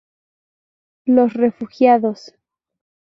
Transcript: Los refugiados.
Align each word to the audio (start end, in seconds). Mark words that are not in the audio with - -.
Los 1.05 1.35
refugiados. 1.35 2.33